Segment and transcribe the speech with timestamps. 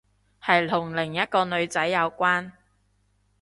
[0.43, 2.53] 係同另一個女仔有關